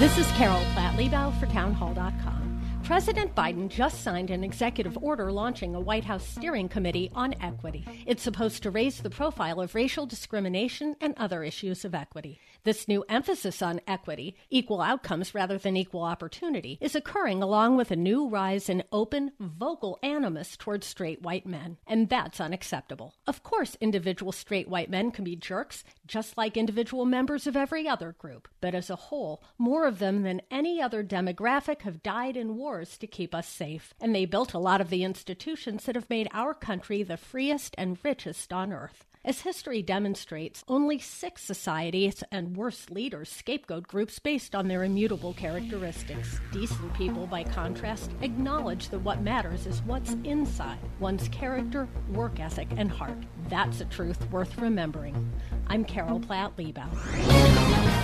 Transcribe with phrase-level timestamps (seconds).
[0.00, 2.43] This is Carol Platt Liebau for Townhall.com.
[2.84, 7.82] President Biden just signed an executive order launching a White House steering committee on equity.
[8.04, 12.38] It's supposed to raise the profile of racial discrimination and other issues of equity.
[12.64, 17.90] This new emphasis on equity, equal outcomes rather than equal opportunity, is occurring along with
[17.90, 23.14] a new rise in open, vocal animus towards straight white men, and that's unacceptable.
[23.26, 27.88] Of course, individual straight white men can be jerks, just like individual members of every
[27.88, 32.36] other group, but as a whole, more of them than any other demographic have died
[32.36, 36.10] in to keep us safe, and they built a lot of the institutions that have
[36.10, 39.04] made our country the freest and richest on earth.
[39.26, 45.32] As history demonstrates, only six societies and worse leaders scapegoat groups based on their immutable
[45.32, 46.38] characteristics.
[46.52, 52.68] Decent people, by contrast, acknowledge that what matters is what's inside one's character, work ethic,
[52.76, 53.16] and heart.
[53.48, 55.32] That's a truth worth remembering.
[55.68, 58.03] I'm Carol Platt Liebau.